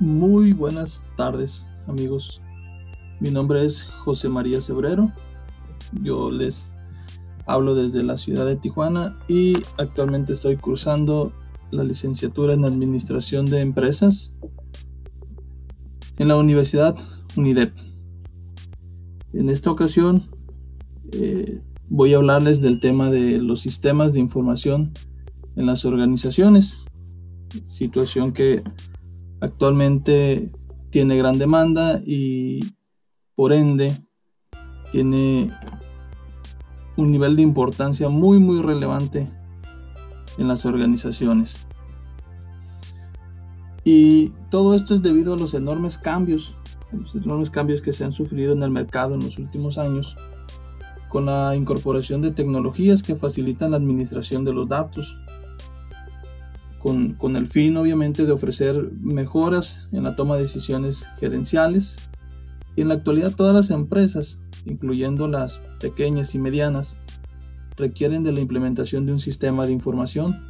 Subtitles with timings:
[0.00, 2.40] Muy buenas tardes amigos.
[3.18, 5.10] Mi nombre es José María Cebrero.
[6.04, 6.76] Yo les
[7.46, 11.32] hablo desde la ciudad de Tijuana y actualmente estoy cursando
[11.72, 14.32] la licenciatura en Administración de Empresas
[16.16, 16.96] en la Universidad
[17.36, 17.76] UNIDEP.
[19.32, 20.30] En esta ocasión
[21.10, 24.92] eh, voy a hablarles del tema de los sistemas de información
[25.56, 26.84] en las organizaciones,
[27.64, 28.62] situación que
[29.40, 30.50] actualmente
[30.90, 32.60] tiene gran demanda y
[33.34, 33.96] por ende
[34.90, 35.52] tiene
[36.96, 39.30] un nivel de importancia muy muy relevante
[40.38, 41.66] en las organizaciones.
[43.84, 46.56] Y todo esto es debido a los enormes cambios,
[46.92, 50.16] los enormes cambios que se han sufrido en el mercado en los últimos años,
[51.08, 55.16] con la incorporación de tecnologías que facilitan la administración de los datos,
[56.78, 61.98] con, el fin obviamente de ofrecer mejoras en la toma de decisiones gerenciales.
[62.76, 66.98] Y en la actualidad todas las empresas, incluyendo las pequeñas y medianas,
[67.76, 70.40] requieren de la implementación de un sistema de información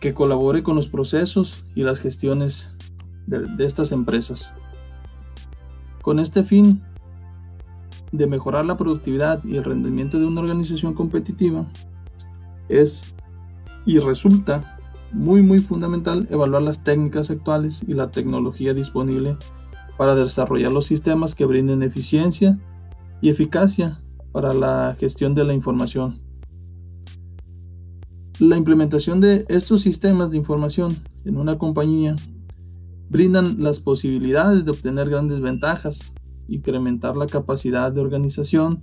[0.00, 2.74] que colabore con los procesos y las gestiones
[3.26, 4.52] de, de estas empresas.
[6.02, 6.82] Con este fin
[8.12, 11.66] de mejorar la productividad y el rendimiento de una organización competitiva,
[12.68, 13.14] es
[13.86, 14.73] y resulta
[15.12, 19.36] muy muy fundamental evaluar las técnicas actuales y la tecnología disponible
[19.96, 22.58] para desarrollar los sistemas que brinden eficiencia
[23.20, 24.02] y eficacia
[24.32, 26.20] para la gestión de la información.
[28.40, 32.16] La implementación de estos sistemas de información en una compañía
[33.08, 36.12] brindan las posibilidades de obtener grandes ventajas,
[36.48, 38.82] incrementar la capacidad de organización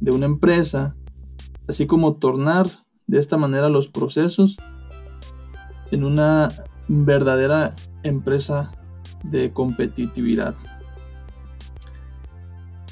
[0.00, 0.96] de una empresa,
[1.66, 2.68] así como tornar
[3.08, 4.56] de esta manera los procesos
[5.92, 6.48] en una
[6.88, 8.72] verdadera empresa
[9.22, 10.56] de competitividad.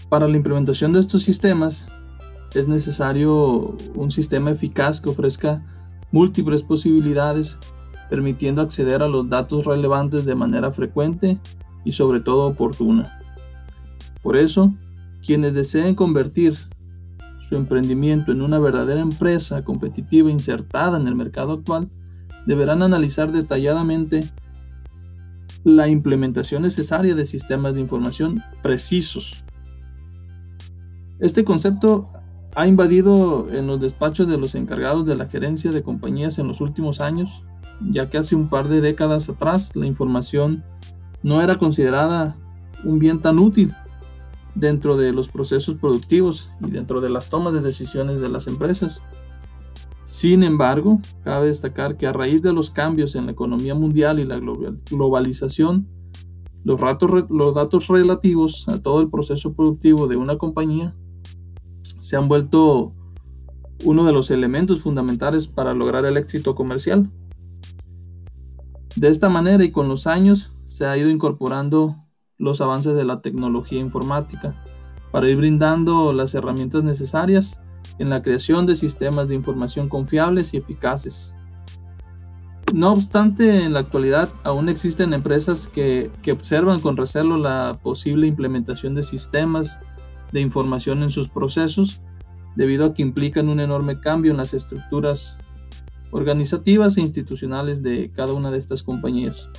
[0.09, 1.89] Para la implementación de estos sistemas
[2.55, 5.65] es necesario un sistema eficaz que ofrezca
[6.13, 7.59] múltiples posibilidades,
[8.09, 11.39] permitiendo acceder a los datos relevantes de manera frecuente
[11.85, 13.21] y sobre todo oportuna.
[14.23, 14.75] Por eso,
[15.25, 16.57] quienes deseen convertir
[17.49, 21.89] su emprendimiento en una verdadera empresa competitiva insertada en el mercado actual,
[22.47, 24.29] deberán analizar detalladamente
[25.65, 29.45] la implementación necesaria de sistemas de información precisos.
[31.19, 32.11] Este concepto
[32.55, 36.61] ha invadido en los despachos de los encargados de la gerencia de compañías en los
[36.61, 37.45] últimos años,
[37.91, 40.65] ya que hace un par de décadas atrás la información
[41.23, 42.37] no era considerada
[42.85, 43.75] un bien tan útil
[44.55, 49.03] dentro de los procesos productivos y dentro de las tomas de decisiones de las empresas.
[50.11, 54.25] Sin embargo, cabe destacar que a raíz de los cambios en la economía mundial y
[54.25, 54.41] la
[54.91, 55.87] globalización,
[56.65, 56.81] los,
[57.55, 60.97] datos relativos a todo el proceso productivo de una compañía
[62.01, 62.93] se han vuelto
[63.85, 67.09] uno de los elementos fundamentales para lograr el éxito comercial.
[68.97, 71.99] De esta manera y con los años se ha ido incorporando
[72.37, 74.61] los avances de la tecnología informática
[75.13, 77.61] para ir brindando las herramientas necesarias
[78.01, 81.35] en la creación de sistemas de información confiables y eficaces.
[82.73, 88.95] No obstante, en la actualidad aún existen empresas que, observan con recelo la posible implementación
[88.95, 89.81] de sistemas
[90.33, 92.01] de información en sus procesos,
[92.57, 95.37] debido a que implican un enorme cambio en las estructuras
[96.11, 99.51] organizativas e institucionales de cada una de estas compañías.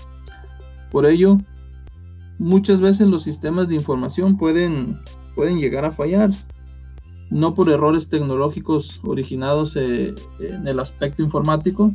[0.90, 1.38] Por ello,
[2.40, 5.00] muchas veces los sistemas de información pueden,
[5.36, 6.32] pueden llegar a fallar
[7.32, 11.94] no por errores tecnológicos originados eh, en el aspecto informático,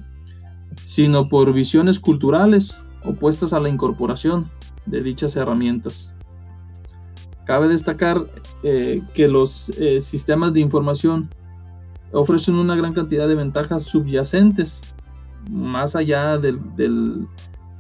[0.83, 4.51] sino por visiones culturales opuestas a la incorporación
[4.87, 6.13] de dichas herramientas.
[7.45, 8.27] Cabe destacar
[8.63, 11.29] eh, que los eh, sistemas de información
[12.13, 14.95] ofrecen una gran cantidad de ventajas subyacentes,
[15.51, 17.29] más allá del, del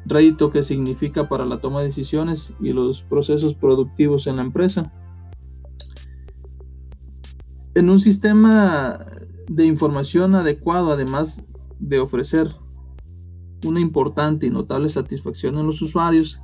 [0.05, 4.93] rédito que significa para la toma de decisiones y los procesos productivos en la empresa
[7.76, 8.99] en un sistema
[9.49, 11.43] de información adecuado, además
[11.78, 12.56] de ofrecer
[13.67, 16.40] una importante y notable satisfacción en los usuarios,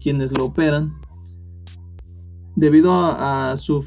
[0.00, 0.96] quienes lo operan,
[2.54, 3.82] debido a, su,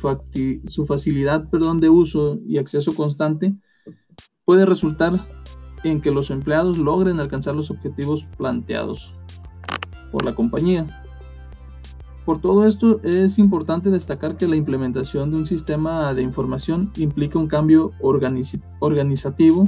[0.66, 3.56] su, facilidad de uso y acceso constante,
[4.44, 5.26] puede resultar
[5.86, 9.16] en que los empleados logren alcanzar los objetivos planteados
[10.12, 11.03] por la compañía.
[12.26, 17.38] Por todo esto es importante destacar que la implementación de un sistema de información implica
[17.38, 19.68] un cambio organizativo,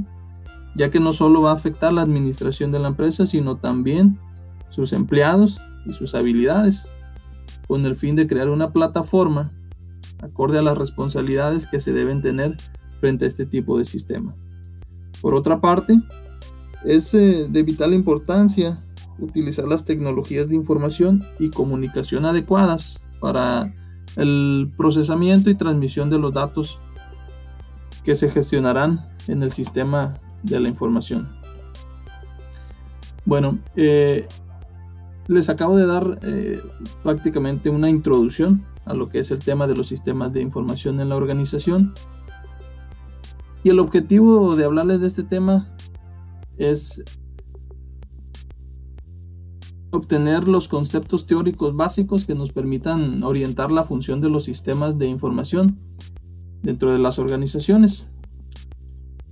[0.75, 4.19] ya que no solo va a afectar la administración de la empresa, sino también
[4.69, 6.87] sus empleados y sus habilidades,
[7.67, 9.51] con el fin de crear una plataforma
[10.21, 12.55] acorde a las responsabilidades que se deben tener
[13.01, 14.33] frente a este tipo de sistema.
[15.21, 15.99] Por otra parte,
[16.85, 18.84] es eh, de vital importancia
[19.19, 23.73] utilizar las tecnologías de información y comunicación adecuadas para
[24.15, 26.79] el procesamiento y transmisión de los datos
[28.03, 31.27] que se gestionarán en el sistema de la información.
[33.25, 34.27] Bueno, eh,
[35.27, 36.61] les acabo de dar eh,
[37.01, 41.09] prácticamente una introducción a lo que es el tema de los sistemas de información en
[41.09, 41.93] la organización.
[43.63, 45.67] Y el objetivo de hablarles de este tema
[46.57, 47.03] es
[49.95, 55.07] obtener los conceptos teóricos básicos que nos permitan orientar la función de los sistemas de
[55.07, 55.79] información
[56.61, 58.05] dentro de las organizaciones.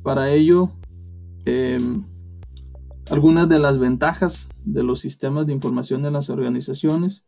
[0.04, 0.71] Para ello,
[1.45, 2.06] em,
[3.10, 7.25] algunas de las ventajas de los sistemas de información en las organizaciones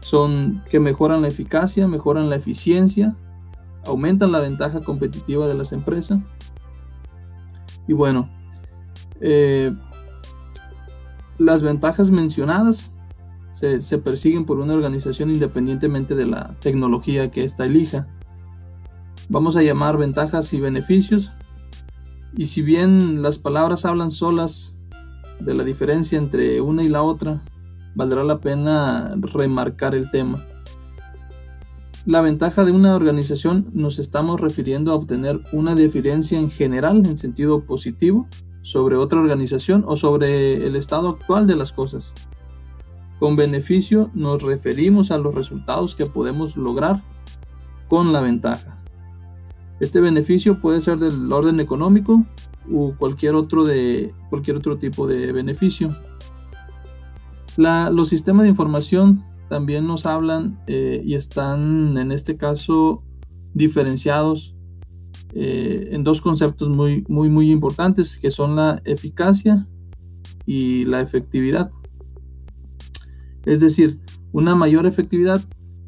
[0.00, 3.16] son que mejoran la eficacia, mejoran la eficiencia,
[3.84, 6.20] aumentan la ventaja competitiva de las empresas.
[7.86, 8.30] Y bueno,
[9.20, 9.74] eh,
[11.38, 12.90] las ventajas mencionadas
[13.52, 18.06] se, persiguen por una organización independientemente de la tecnología que ésta elija.
[19.28, 21.32] Vamos a llamar ventajas y beneficios.
[22.36, 24.76] Y si bien las palabras hablan solas
[25.40, 27.42] de la diferencia entre una y la otra,
[27.94, 30.44] valdrá la pena remarcar el tema.
[32.06, 37.18] La ventaja de una organización nos estamos refiriendo a obtener una diferencia en general en
[37.18, 38.28] sentido positivo
[38.62, 42.14] sobre otra organización o sobre el estado actual de las cosas.
[43.18, 47.02] Con beneficio nos referimos a los resultados que podemos lograr
[47.88, 48.82] con la ventaja.
[49.80, 52.24] Este beneficio puede ser del orden económico
[52.68, 55.96] u cualquier otro, de, cualquier otro tipo de beneficio.
[57.56, 63.02] los sistemas de información también nos hablan eh, y están en este caso
[63.54, 64.54] diferenciados
[65.34, 69.66] eh, en dos conceptos muy, muy, muy importantes que son la eficacia
[70.46, 71.70] y la efectividad.
[73.44, 74.00] Es decir,
[74.32, 75.42] una mayor efectividad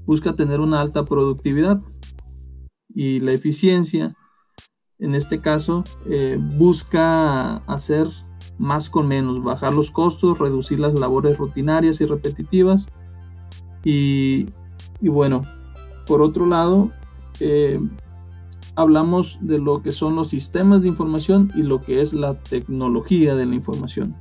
[0.07, 1.81] busca tener una alta productividad
[2.95, 4.17] y la eficiencia,
[4.99, 8.09] en este caso, eh, busca hacer
[8.59, 12.89] más con menos, bajar los costos, reducir las labores rutinarias y repetitivas.
[13.83, 14.49] Y,
[15.01, 15.45] bueno,
[16.07, 16.91] por otro lado,
[17.41, 17.81] eh,
[18.77, 23.35] hablamos de lo que son los sistemas de información y lo que es la tecnología
[23.35, 24.17] de la información.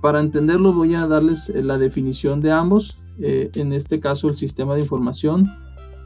[0.00, 2.98] Para entenderlo voy a darles eh, la definición de ambos.
[3.22, 5.46] en este caso el sistema de información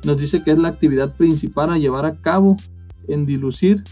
[0.04, 2.56] nos dice que es la actividad principal a llevar a cabo
[3.06, 3.84] en dilucir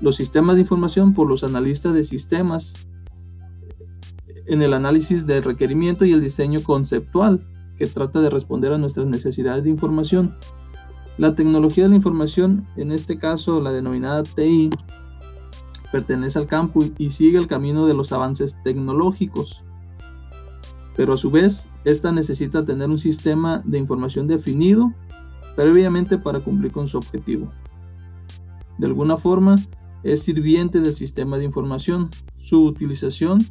[0.00, 2.86] los sistemas de información por los analistas de sistemas
[4.46, 7.46] en el análisis del requerimiento y el diseño conceptual
[7.76, 10.36] que trata de responder a nuestras necesidades de información.
[11.20, 14.70] La tecnología de la información, en este caso la denominada TI,
[15.92, 19.62] pertenece al campo y sigue el camino de los avances tecnológicos.
[20.96, 24.94] Pero a su vez, esta necesita tener un sistema de información definido
[25.56, 27.52] previamente para cumplir con su objetivo.
[28.78, 29.56] De alguna forma,
[30.02, 32.08] es sirviente del sistema de información.
[32.38, 33.46] Su utilización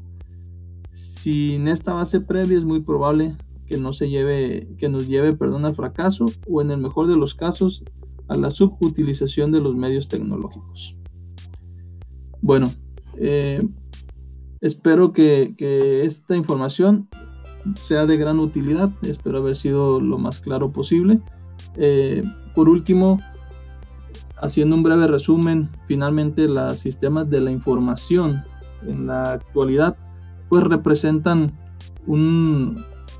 [0.91, 3.37] sin esta base previa es muy probable
[3.69, 7.15] que, no se lleve, que nos lleve perdón, al fracaso o en el mejor de
[7.15, 7.83] los casos
[8.27, 10.97] a la subutilización de los medios tecnológicos.
[12.41, 12.71] Bueno,
[13.17, 13.65] eh,
[14.61, 15.53] espero que,
[16.03, 17.07] esta información
[17.75, 18.91] sea de gran utilidad.
[19.03, 21.21] Espero haber sido lo más claro posible.
[21.75, 22.23] Eh,
[22.55, 23.19] por último,
[24.41, 28.43] haciendo un breve resumen, finalmente los sistemas de la información
[28.85, 29.97] en la actualidad
[30.49, 31.53] pues representan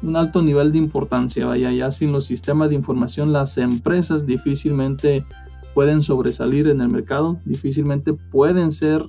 [0.02, 1.46] un, alto nivel de importancia.
[1.46, 5.26] Vaya, ya sin los sistemas de información las empresas difícilmente
[5.74, 9.06] pueden sobresalir en el mercado, difícilmente pueden ser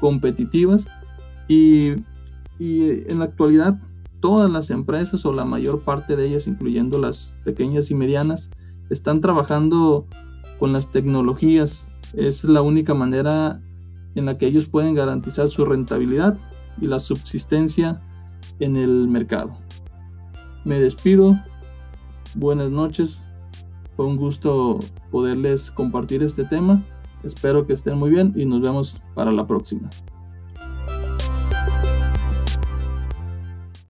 [0.00, 0.86] competitivas
[1.48, 1.94] y,
[2.58, 3.78] y en la actualidad
[4.20, 8.50] todas las empresas o la mayor parte de ellas, incluyendo las pequeñas y medianas,
[8.88, 10.06] están trabajando
[10.58, 11.90] con las tecnologías.
[12.14, 13.60] Es la única manera
[14.14, 16.38] en la que ellos pueden garantizar su rentabilidad
[16.80, 18.00] y la subsistencia
[18.60, 19.58] en el mercado.
[20.64, 21.38] Me despido.
[22.34, 23.22] Buenas noches.
[23.96, 24.78] Fue un gusto
[25.10, 26.82] poderles compartir este tema.
[27.22, 29.90] Espero que estén muy bien y nos vemos para la próxima.